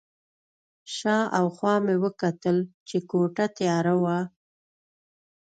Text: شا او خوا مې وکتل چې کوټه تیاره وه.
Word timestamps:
شا 0.95 1.17
او 1.37 1.45
خوا 1.55 1.75
مې 1.85 1.95
وکتل 2.03 2.57
چې 2.87 2.97
کوټه 3.09 3.45
تیاره 3.57 3.93
وه. 4.03 4.17